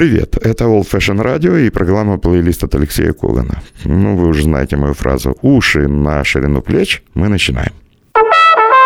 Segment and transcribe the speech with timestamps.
[0.00, 3.60] Привет, это Old Fashion Radio и программа плейлист от Алексея Когана.
[3.84, 7.02] Ну, вы уже знаете мою фразу «Уши на ширину плеч».
[7.12, 7.74] Мы начинаем.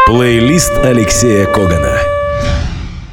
[0.08, 2.13] Плейлист Алексея Когана.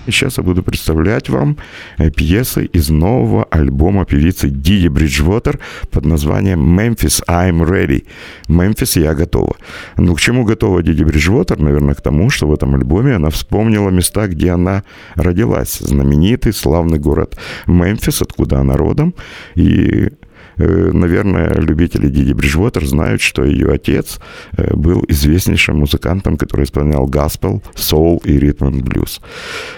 [0.05, 1.57] Сейчас я буду представлять вам
[1.97, 5.59] э, пьесы из нового альбома певицы Диди Бриджвотер
[5.91, 8.05] под названием «Memphis, I'm Ready».
[8.47, 9.55] «Мемфис, я готова».
[9.97, 11.59] Ну, к чему готова Диди Бриджвотер?
[11.59, 14.83] Наверное, к тому, что в этом альбоме она вспомнила места, где она
[15.15, 15.77] родилась.
[15.79, 19.13] Знаменитый, славный город Мемфис, откуда она родом.
[19.55, 20.09] И
[20.57, 24.19] наверное, любители Диди Бриджвотер знают, что ее отец
[24.57, 29.21] э, был известнейшим музыкантом, который исполнял гаспел, соул и ритм и блюз.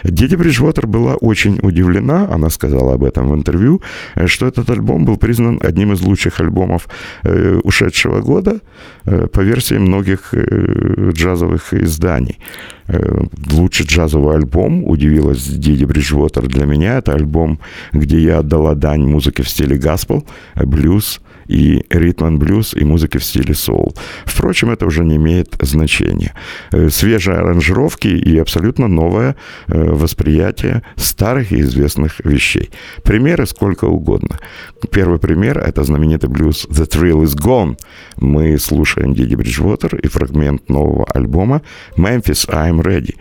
[0.03, 3.81] Диди Бриджвотер была очень удивлена, она сказала об этом в интервью,
[4.15, 6.87] э, что этот альбом был признан одним из лучших альбомов
[7.63, 8.59] ушедшего года
[9.03, 12.39] по версии многих джазовых изданий.
[12.87, 16.97] Э, лучший джазовый альбом, удивилась Диди Бриджвотер для меня.
[16.97, 17.59] Это альбом,
[17.93, 20.25] где я отдала дань музыке в стиле гаспел,
[20.65, 23.95] блюз, и ритм блюз, и музыки в стиле соул.
[24.25, 26.33] Впрочем, это уже не имеет значения.
[26.71, 29.35] Э, свежие аранжировки и абсолютно новое
[29.67, 32.69] э, восприятие старых и известных вещей.
[33.03, 34.39] Примеры сколько угодно.
[34.91, 37.77] Первый пример— это знаменитый блюз «The Thrill is Gone».
[38.17, 41.61] Мы слушаем Диди Бриджвотер и фрагмент нового альбома
[41.97, 43.15] «Memphis, I'm Ready».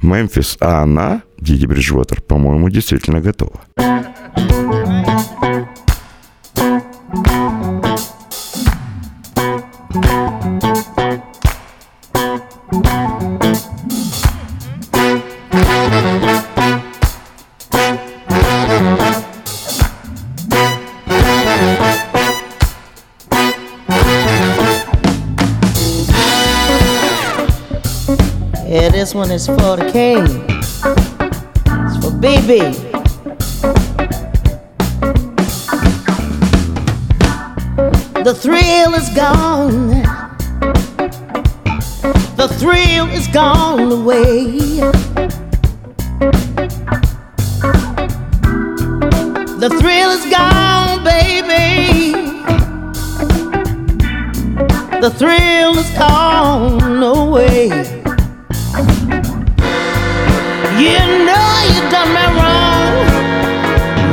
[0.00, 3.60] Мемфис, а она, Диди Бриджвотер, по-моему, действительно готова.
[7.10, 7.20] Yeah,
[28.90, 30.24] this one is for the king.
[31.86, 33.07] It's for BB.
[38.24, 39.88] The thrill is gone.
[42.36, 44.58] The thrill is gone away.
[49.58, 52.12] The thrill is gone, baby.
[55.00, 57.66] The thrill is gone away.
[60.76, 62.98] You know you done me wrong.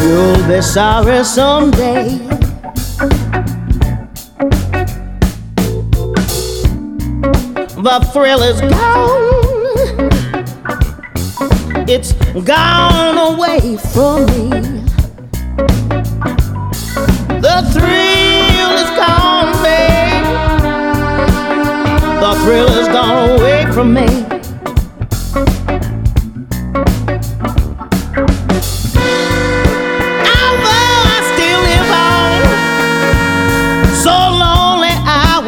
[0.01, 2.24] You'll be sorry someday.
[7.85, 10.09] The thrill is gone.
[11.87, 12.13] It's
[12.43, 14.49] gone away from me.
[17.45, 20.25] The thrill is gone, babe.
[22.21, 24.25] The thrill is gone away from me.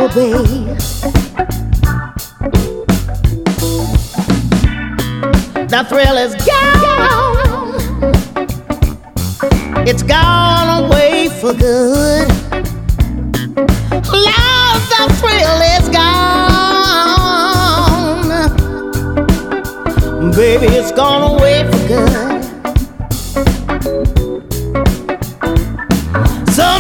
[0.08, 0.47] The
[5.90, 7.76] thrill is gone.
[9.88, 12.28] It's gone away for good.
[14.12, 16.18] Love, the thrill is gone.
[20.36, 22.38] Baby, it's gone away for good.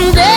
[0.07, 0.36] you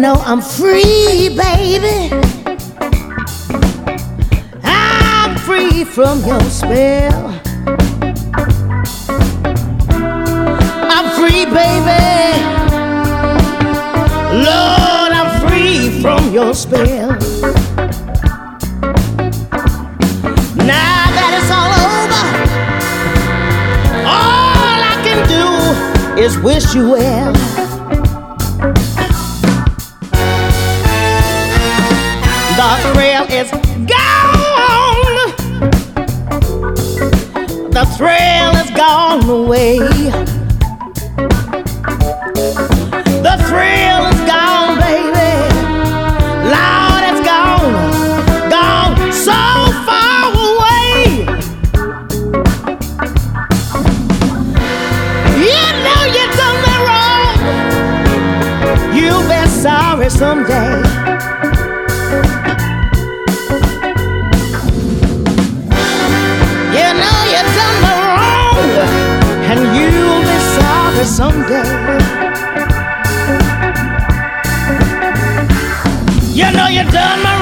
[0.00, 2.10] know I'm free, baby.
[4.64, 7.26] I'm free from your spell.
[10.88, 12.00] I'm free, baby.
[14.48, 17.10] Lord, I'm free from your spell.
[20.56, 22.24] Now that it's all over,
[24.06, 27.59] all I can do is wish you well.
[38.00, 39.76] Thrill is gone away.
[43.26, 45.32] The thrill is gone, baby.
[46.48, 47.74] Lord, it's gone,
[48.48, 49.40] gone so
[49.84, 51.28] far away.
[55.44, 57.38] You know you done me wrong.
[58.96, 60.89] You'll be sorry someday.
[71.20, 71.62] Someday.
[76.32, 77.39] You know you done me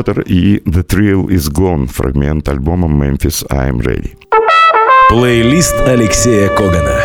[0.00, 4.16] Бриджвотер и The Thrill is Gone, фрагмент альбома Memphis I'm Ready.
[5.10, 7.00] Плейлист Алексея Когана.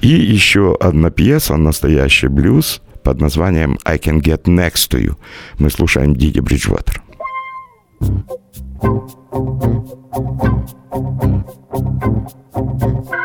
[0.00, 5.16] И еще одна пьеса, настоящий блюз, под названием I Can Get Next to You.
[5.58, 7.02] Мы слушаем Диди Бриджвотер.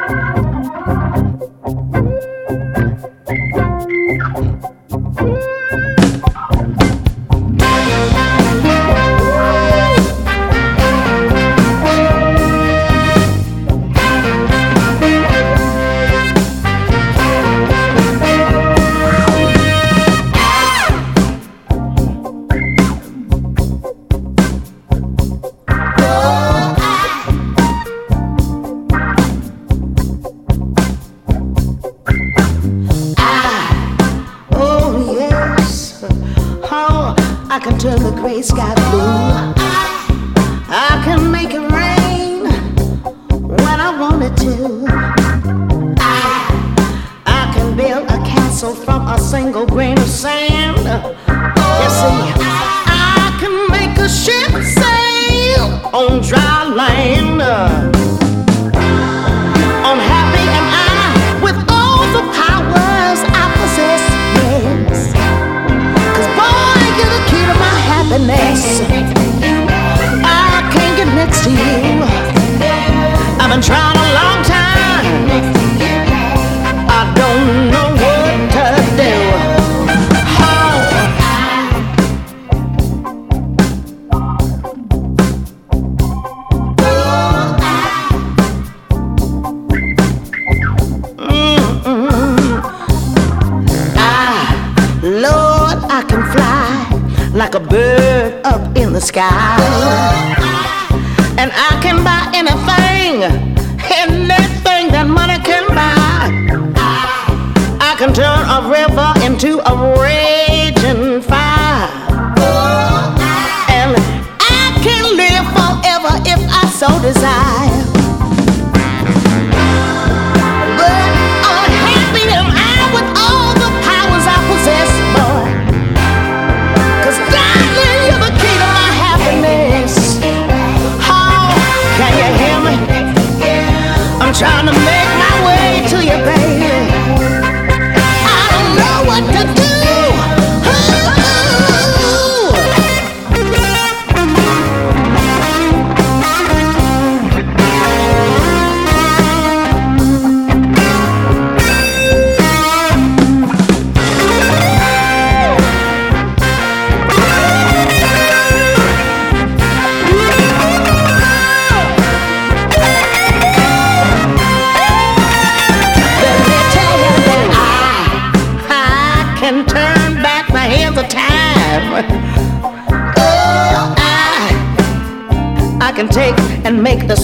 [0.10, 0.47] Oh,
[99.18, 99.46] sky.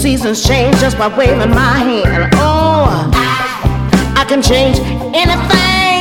[0.04, 2.30] Seasons change just by waving my hand.
[2.34, 3.10] Oh,
[4.18, 4.78] I can change
[5.16, 5.93] anything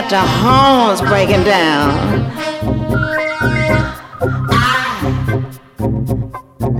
[0.00, 1.90] got the horns breaking down.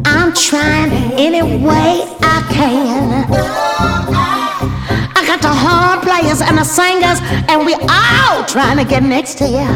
[0.06, 3.24] I'm trying any way I can.
[5.14, 9.36] I got the horn players and the singers, and we all trying to get next
[9.38, 9.68] to you.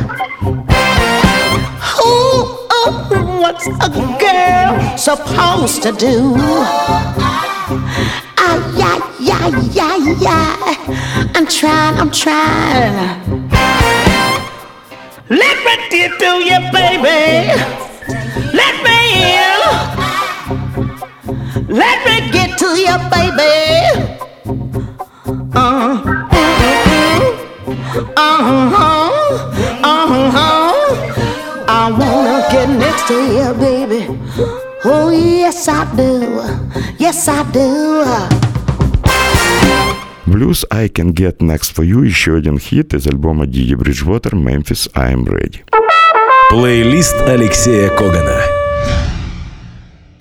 [2.07, 6.35] Ooh, ooh, what's a girl supposed to do?
[8.39, 10.84] Ah, yeah, yeah, yeah, yeah.
[11.17, 13.41] I'm trying, I'm trying.
[15.31, 17.55] Let me get to you, baby.
[18.53, 18.99] Let me
[19.31, 19.61] in.
[21.69, 23.55] Let me get to you, baby.
[25.55, 26.35] Uh, huh.
[28.17, 29.11] uh-huh,
[29.85, 30.73] uh-huh.
[31.69, 34.01] I wanna get next to you, baby.
[34.85, 36.43] Oh, yes, I do.
[36.99, 38.44] Yes, I do.
[40.35, 44.93] Blues I Can Get Next For You еще один хит из альбома Диди Бриджвотер «Memphis
[44.93, 45.61] I'm Ready».
[46.51, 48.41] Плейлист Алексея Когана.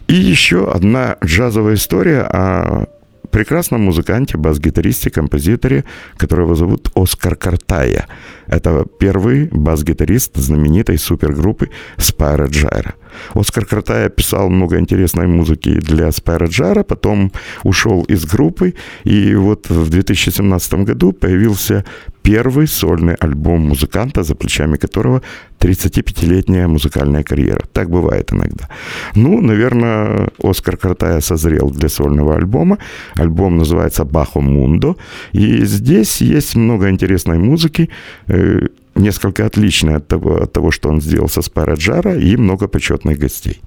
[0.05, 2.85] И еще одна джазовая история о
[3.31, 5.83] прекрасном музыканте, бас-гитаристе, композиторе,
[6.15, 8.05] которого зовут Оскар Картая.
[8.45, 12.93] Это первый бас-гитарист знаменитой супергруппы Spyro Gyra.
[13.33, 17.31] Оскар Картая писал много интересной музыки для Spyro Gyra, потом
[17.63, 21.83] ушел из группы, и вот в 2017 году появился
[22.23, 25.21] первый сольный альбом музыканта, за плечами которого
[25.59, 27.63] 35-летняя музыкальная карьера.
[27.73, 28.69] Так бывает иногда.
[29.15, 32.77] Ну, наверное, Оскар Картая созрел для сольного альбома.
[33.15, 34.95] Альбом называется «Bajo Mundo».
[35.33, 37.89] И здесь есть много интересной музыки,
[38.27, 43.17] э, несколько отличная от того, от того, что он сделал со Спараджара, и много почетных
[43.17, 43.61] гостей.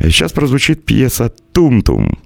[0.00, 2.18] Сейчас прозвучит пьеса «Тум-тум».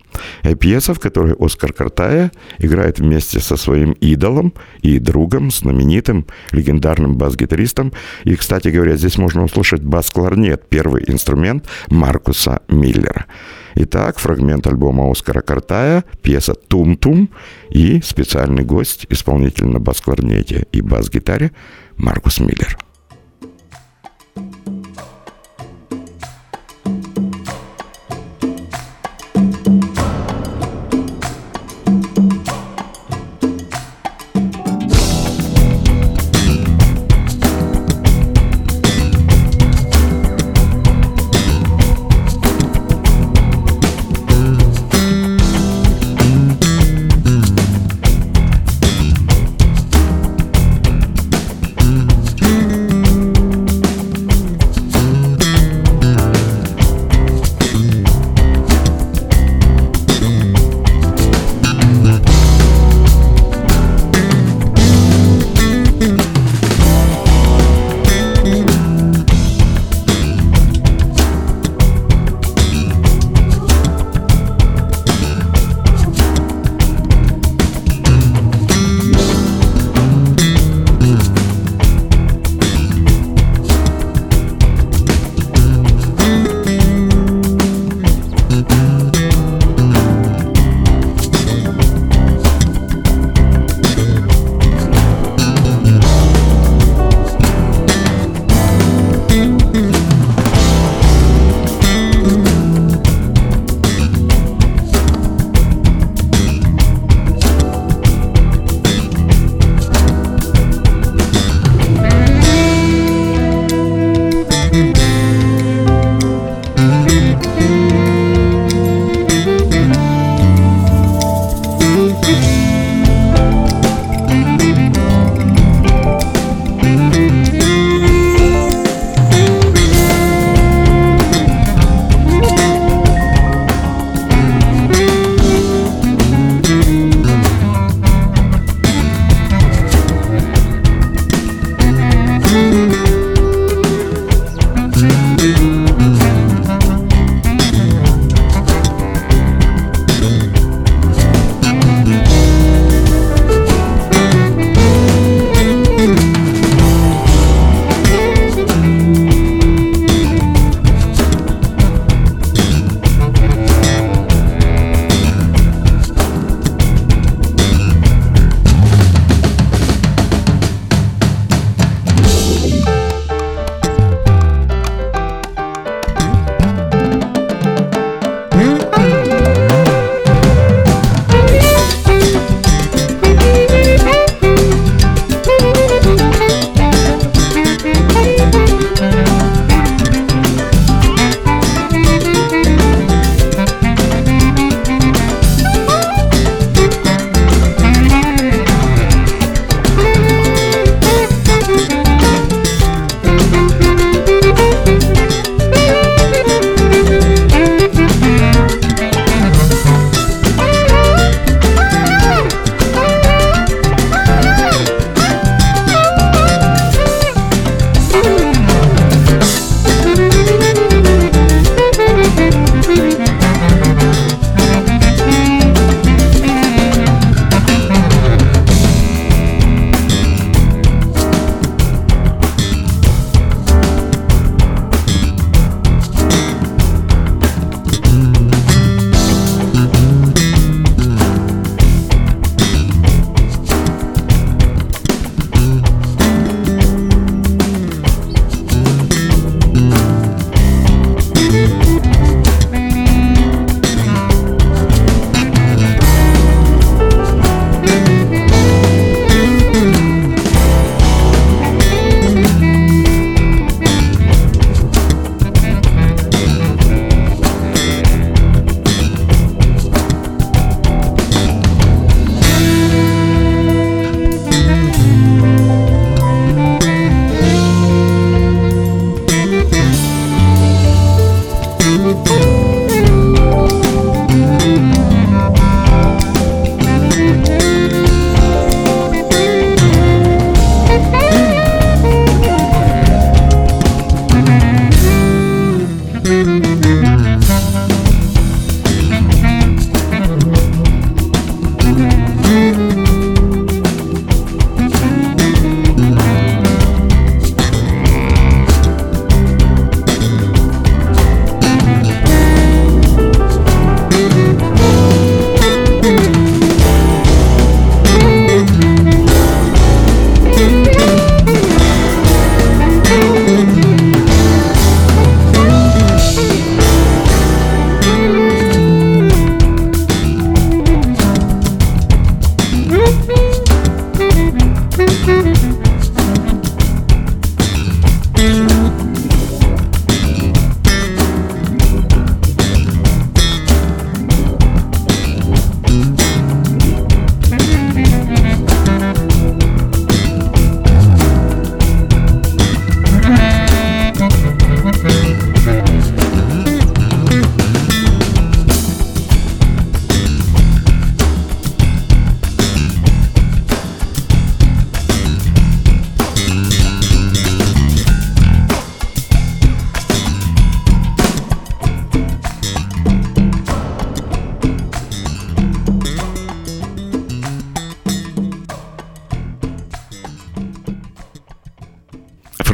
[0.43, 4.53] Э, Пьеса, в которой Оскар Картая играет вместе со своим идолом
[4.83, 7.93] и другом, знаменитым легендарным бас-гитаристом.
[8.25, 13.27] И, кстати говоря, здесь можно услышать бас-кларнет, первый инструмент Маркуса Миллера.
[13.77, 17.31] Итак, фрагмент альбома Оскара Картая, пьеса «Тум-тум»
[17.71, 21.53] и специальный гость, исполнитель на бас-кларнете и бас-гитаре
[22.01, 22.77] Marcus Miller.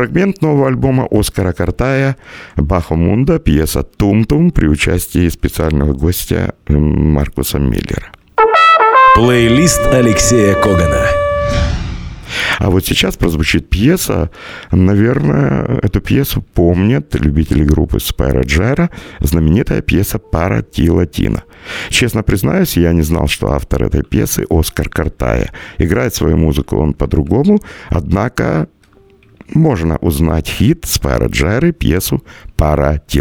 [0.07, 2.17] Фрагмент нового альбома Оскара Картая
[2.55, 8.13] «Bajo Mundo», пьеса «Тум-Тум» при участии специального гостя Маркуса Миллера.
[9.17, 11.07] Плейлист Алексея Когана.
[12.59, 14.31] А вот сейчас прозвучит пьеса.
[14.71, 21.43] Наверное, эту пьесу помнят любители группы Spyro Gyra, знаменитая пьеса «Para Ti Latino».
[21.89, 25.51] Честно признаюсь, я не знал, что автор этой пьесы Оскар Картая.
[25.79, 28.69] Играет свою музыку он по-другому, однако
[29.55, 32.23] можно узнать хит Спайра Джеры, пьесу
[32.57, 33.21] «Пара Ти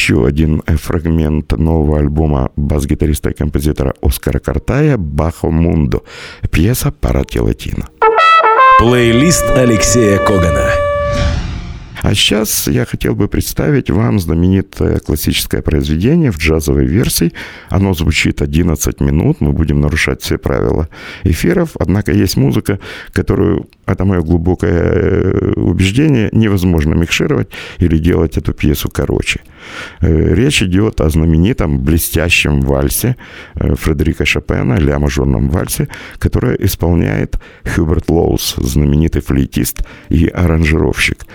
[0.00, 6.04] еще один э, фрагмент нового альбома бас-гитариста и композитора Оскара Картая «Бахо Мундо»,
[6.50, 7.86] пьеса «Парати Латино».
[8.78, 10.70] Плейлист Алексея Когана.
[12.02, 17.34] А сейчас я хотел бы представить вам знаменитое классическое произведение в джазовой версии.
[17.68, 20.88] Оно звучит 11 минут, мы будем нарушать все правила
[21.24, 22.80] эфиров, однако есть музыка,
[23.12, 27.48] которую это мое глубокое э, убеждение, невозможно микшировать
[27.78, 29.40] или делать эту пьесу короче.
[30.00, 33.16] Э, речь идет о знаменитом блестящем вальсе
[33.54, 41.26] э, Фредерика Шопена, ля-мажорном вальсе, которое исполняет Хьюберт Лоус, знаменитый флейтист и аранжировщик.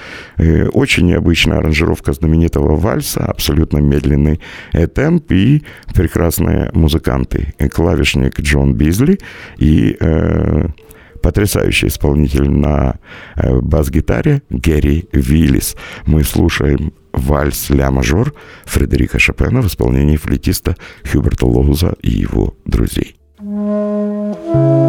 [0.74, 4.40] Очень необычная аранжировка знаменитого вальса, абсолютно медленный
[4.94, 5.64] темп и
[5.94, 7.54] прекрасные музыканты.
[7.72, 9.20] Клавишник Джон Бизли
[9.58, 9.98] и
[11.22, 13.00] потрясающий исполнитель на
[13.36, 15.76] э, бас-гитаре Гэри Виллис.
[16.06, 18.34] Мы слушаем вальс ля-мажор
[18.66, 20.76] Фредерика Шопена в исполнении флетиста
[21.10, 23.18] Хьюберта Лоуза и его друзей.
[23.38, 24.85] Плейлист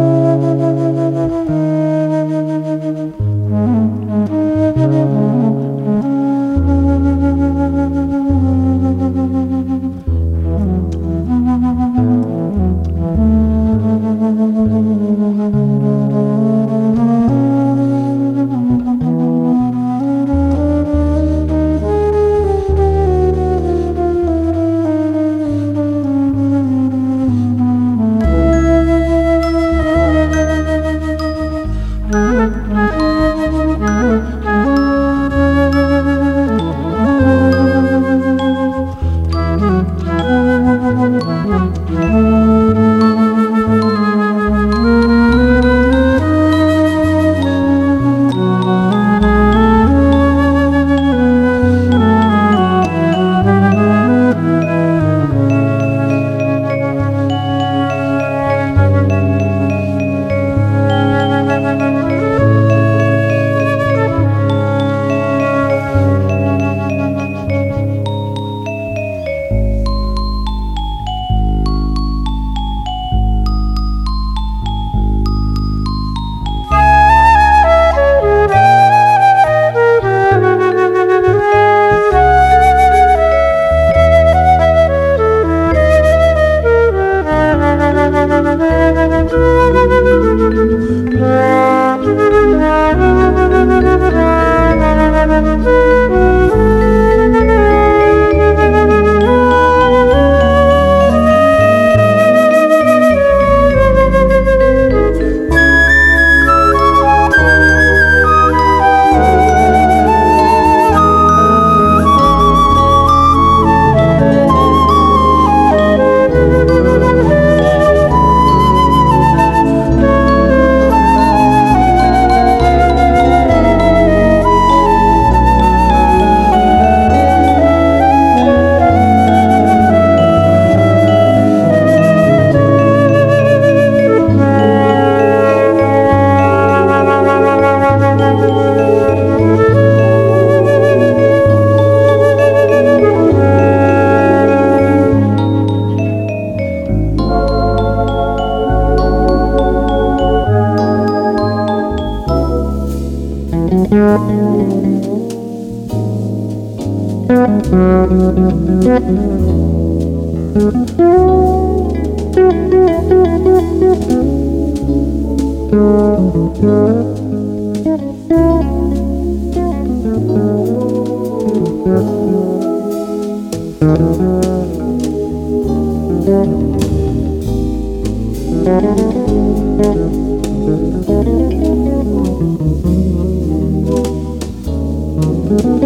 [185.49, 185.83] Thank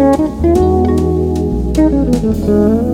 [2.48, 2.91] you.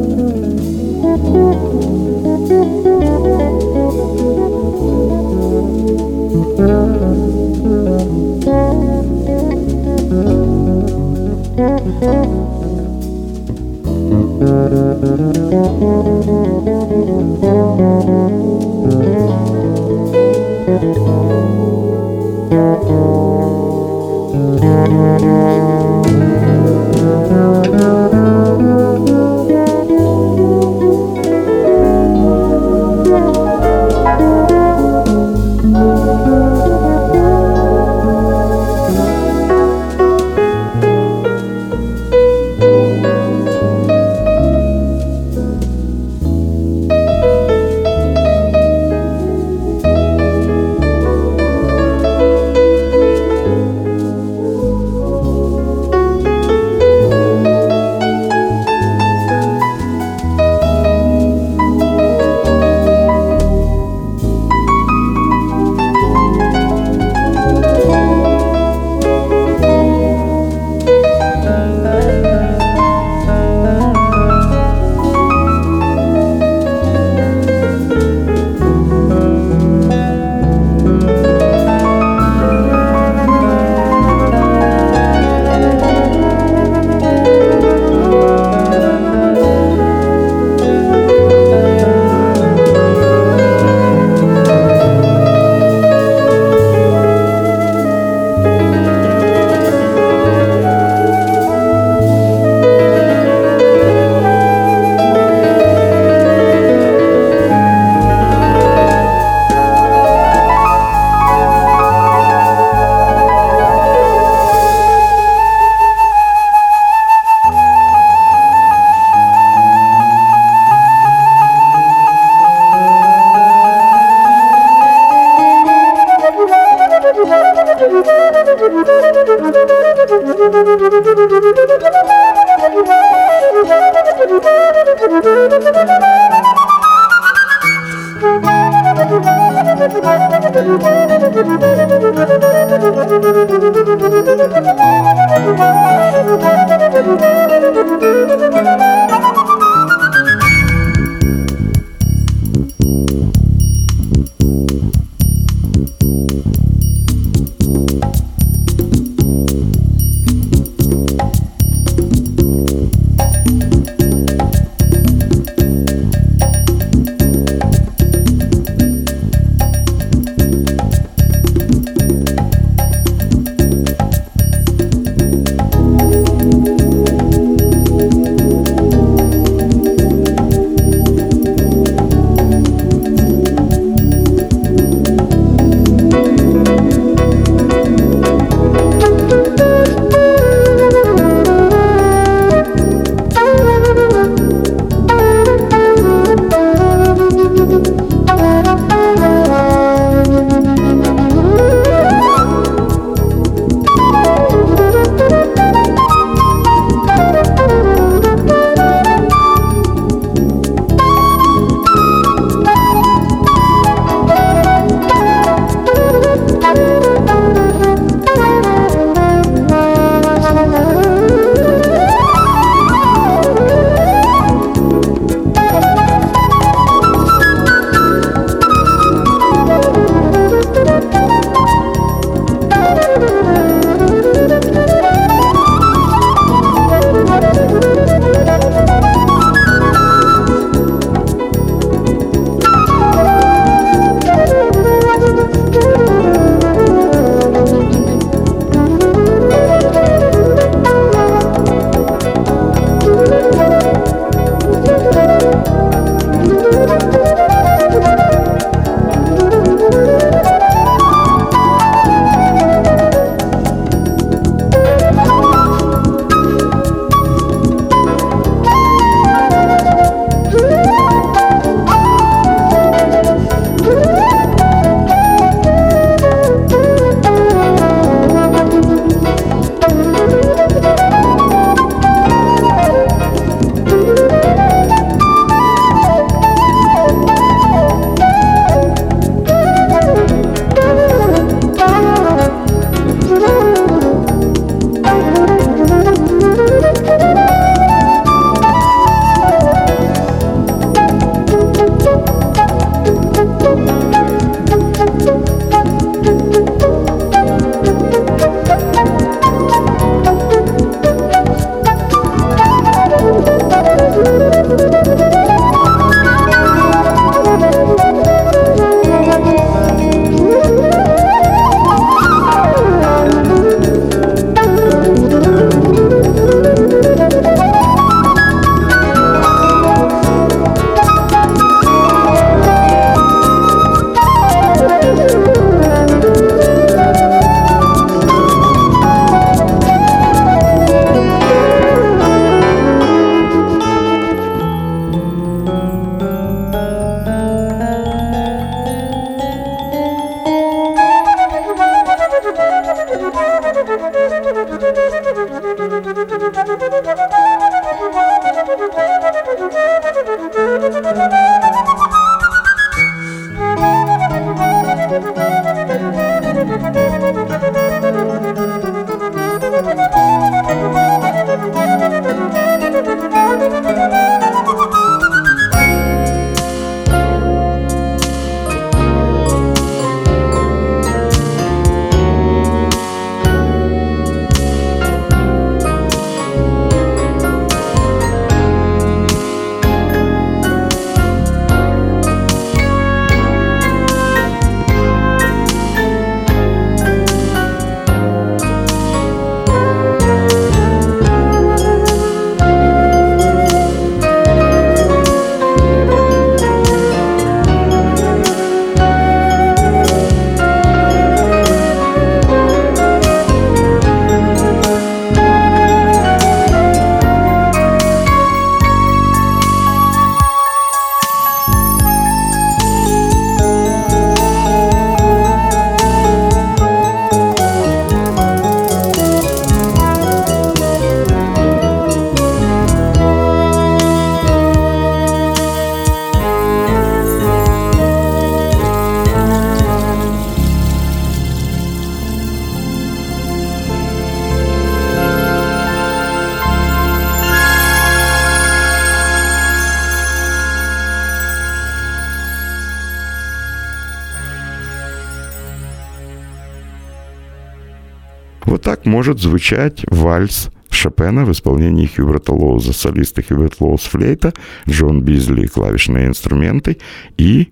[459.28, 464.54] может звучать вальс Шопена в исполнении Хьюберта Лоуза, солиста Хьюберт Лоуз флейта,
[464.88, 466.96] Джон Бизли клавишные инструменты
[467.36, 467.68] и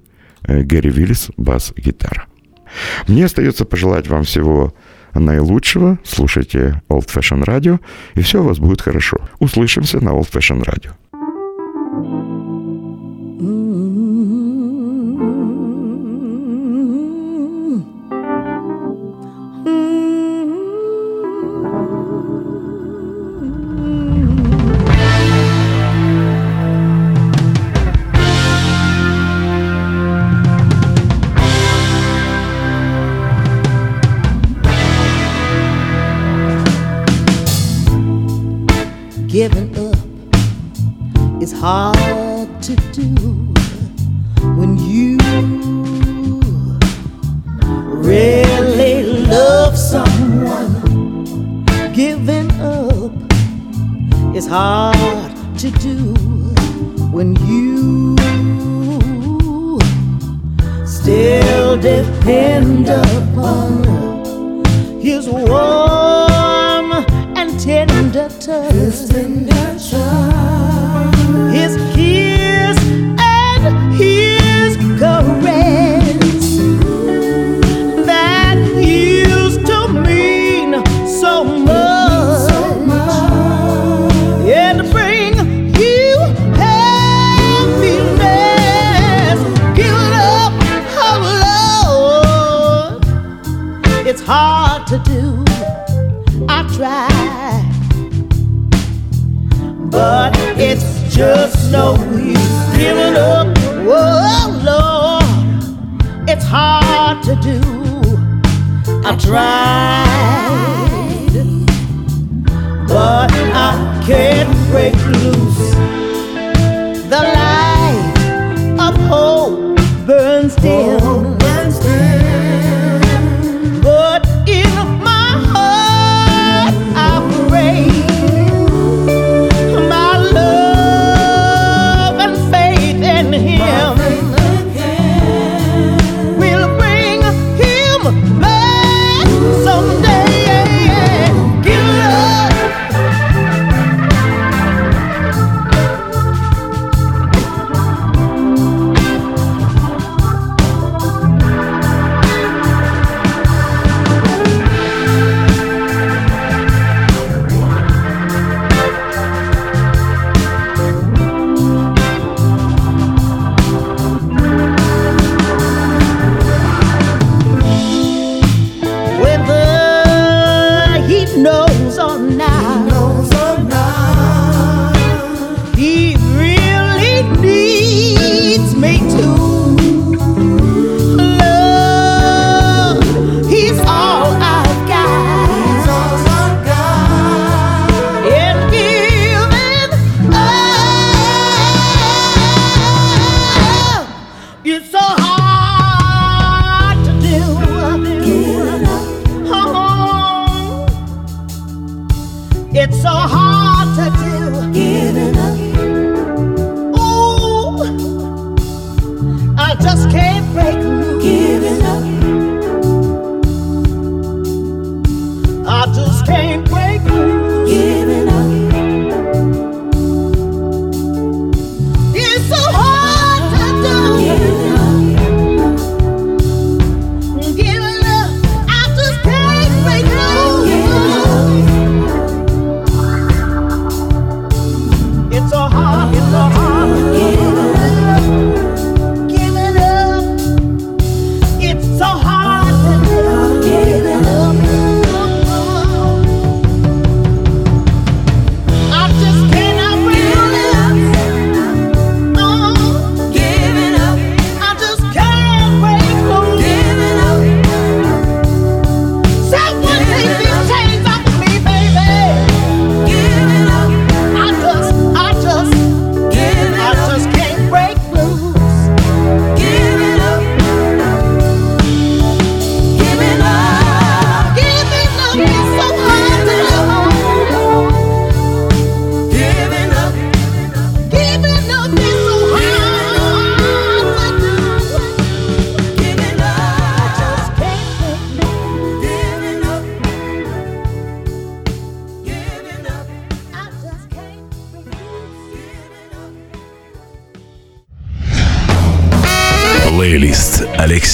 [0.46, 2.26] э, Гэри Виллис бас-гитара.
[3.08, 4.74] Мне остается пожелать вам всего
[5.14, 5.98] наилучшего.
[6.04, 7.80] Слушайте Old Fashion Radio,
[8.14, 9.16] и все у вас будет хорошо.
[9.38, 10.90] Услышимся на Old Fashion Radio.